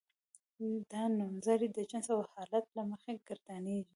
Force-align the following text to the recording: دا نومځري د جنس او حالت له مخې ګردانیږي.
دا 0.91 1.03
نومځري 1.17 1.67
د 1.73 1.77
جنس 1.89 2.07
او 2.15 2.21
حالت 2.33 2.65
له 2.77 2.83
مخې 2.91 3.11
ګردانیږي. 3.27 3.89